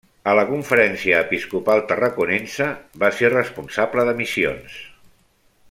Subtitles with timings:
[0.29, 2.71] A la Conferència Episcopal Tarraconense
[3.05, 4.81] va ser responsable de Missions.